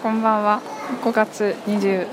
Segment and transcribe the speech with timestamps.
[0.00, 0.62] こんばんは。
[1.02, 2.06] 5月23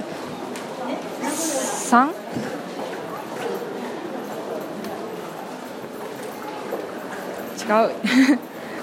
[7.62, 7.92] 違う。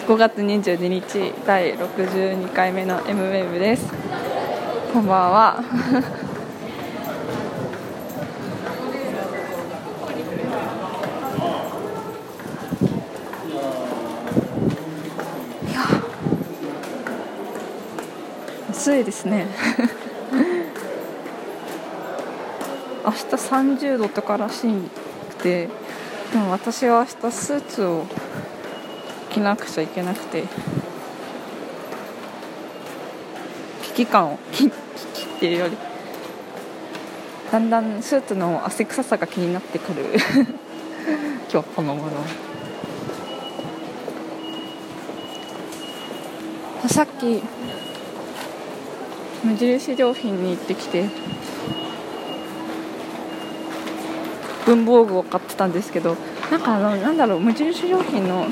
[0.07, 3.93] 5月22日第62回目の M ウェーブです。
[4.93, 5.65] こんばんは。
[18.83, 19.47] 暑いですね。
[23.05, 24.67] 明日30度とからし
[25.31, 25.69] くて
[26.33, 28.07] でも私は明日スーツを
[29.31, 30.45] 着なくちゃいけなくて
[33.85, 34.73] 危機感をききっ
[35.39, 35.77] ていうより
[37.53, 40.07] だんだんスーツの汗臭さが気になってくる。
[41.53, 42.11] 今日この頃。
[46.89, 47.43] さっき
[49.45, 51.09] 無印良品に行ってきて
[54.67, 56.17] 文房具を買ってたんですけど
[56.51, 58.47] なんかあのなんだろう無印良品の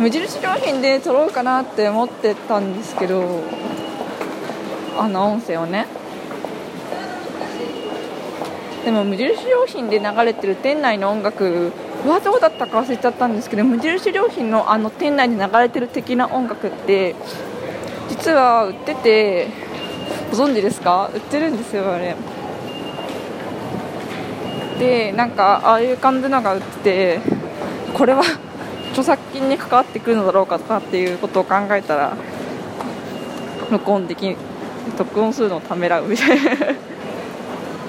[0.00, 3.42] 無印良品で撮ろうかなって思ってたんですけど
[4.98, 5.86] あの音声をね。
[8.84, 11.72] でも無印良品で流れてる店内の音楽
[12.06, 17.16] はどうだったか忘れちゃったんですけど無印良品のあの店内に流れてる的な音楽って
[18.08, 19.48] 実は売ってて
[20.30, 21.10] ご存知ですか？
[21.14, 22.14] 売ってるんですよあれ。
[24.78, 27.20] でなんかああいう感じのが売ってて
[27.94, 28.22] これは
[28.92, 32.12] 著作権に関わってくるのだろうかとかっていうことを考えたら
[33.70, 34.36] 録音でき
[34.98, 36.50] 録音するのをためらうみたいな。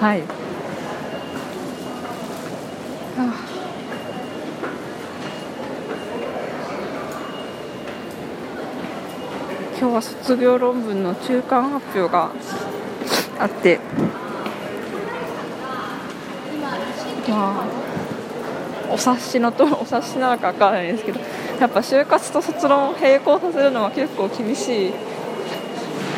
[0.08, 0.22] はい、
[9.80, 12.32] 今日は卒業論文の中間発表が
[13.38, 13.78] あって
[17.28, 17.64] まあ
[18.90, 21.20] お察しのと お察しなのか分からないですけど
[21.60, 24.92] やっぱ就活と卒論を並行させるのは結構厳しい。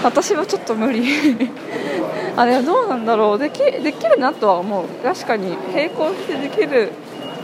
[0.03, 1.05] 私はちょっと無理。
[2.37, 3.39] あれはどうなんだろう。
[3.39, 4.85] できできるなとは思う。
[5.05, 6.93] 確かに並行してできる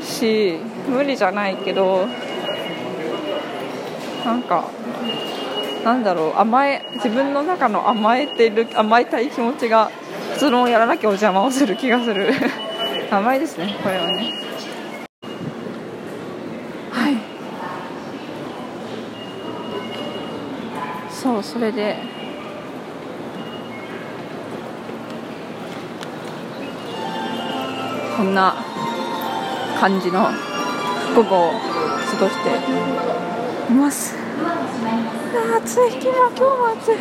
[0.02, 2.06] し無理じゃないけど
[4.24, 4.64] なんか
[5.86, 9.88] なんだろう甘え自分の中の甘えてる甘えたい気持ちが
[10.34, 12.32] 卒論をやらなきゃお邪魔をする気がする。
[13.08, 14.32] 甘いですねこれはね。
[16.90, 17.16] はい。
[21.08, 21.96] そうそれで。
[28.16, 28.56] こんな
[29.78, 30.30] 感じの
[31.14, 34.25] 午後を過ごしています。
[34.44, 35.94] あ暑い。
[36.02, 36.96] 今今日も暑い。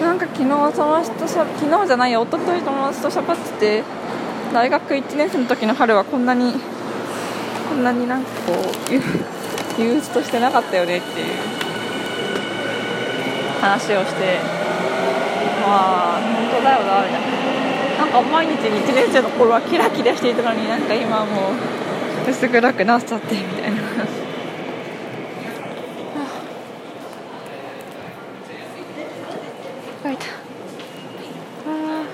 [0.00, 3.84] なんか昨日その人昨日じゃないや一昨日友達としゃべってて
[4.52, 6.52] 大学1年生の時の春はこんなに
[7.68, 8.94] こんなになんかこう
[9.82, 11.26] 憂鬱としてなかったよねっていう
[13.60, 14.38] 話をして
[15.66, 17.38] まあ本当だよなみたいな。
[17.98, 21.28] なんか毎日1年生の頃はキラキラしていたのになんか今もう
[22.28, 23.78] 薄暗くなっちゃってみたいな。
[30.02, 30.24] 疲れた。
[31.66, 32.04] あ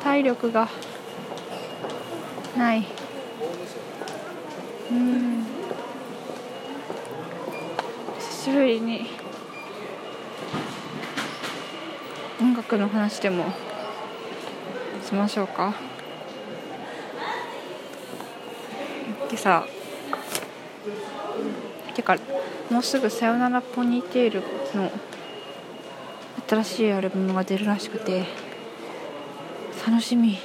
[0.00, 0.68] ー体力が
[2.56, 2.84] ない。
[4.90, 5.46] うん。
[8.18, 9.10] 久しぶりに
[12.40, 13.44] 音楽の話でも
[15.04, 15.95] しましょうか。
[19.28, 19.66] 今朝
[21.94, 22.16] てか
[22.70, 24.42] もうすぐ「さよならポニーテール」
[24.74, 24.90] の
[26.48, 28.24] 新しいアルバムが出るらしくて
[29.86, 30.38] 楽しみ。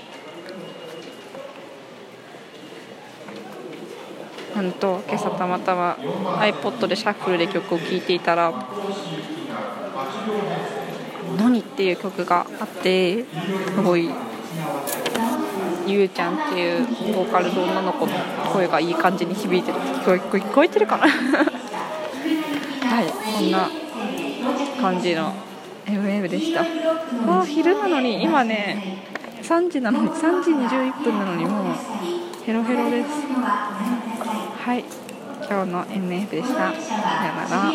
[4.55, 5.97] なんと今朝たまたま
[6.39, 8.51] iPod でシャッフルで曲を聴いていたら
[11.39, 13.25] 「ノニ」っていう曲があってす
[13.81, 14.09] ごい。
[15.87, 18.13] ゆうちゃんっていうボーカルの女の子の
[18.53, 19.77] 声がいい感じに響いてる。
[19.79, 21.07] 聞こえ聞こえてるかな？
[21.07, 23.69] はいこんな
[24.81, 25.33] 感じの
[25.85, 26.61] MM でした。
[26.61, 29.03] あ昼なのに今ね
[29.41, 31.63] 3時なのに3時21分なのにもう
[32.45, 33.09] ヘロヘロです。
[34.63, 34.83] はい
[35.49, 36.55] 今日の MF でした。
[36.55, 36.71] さよ
[37.49, 37.73] なら。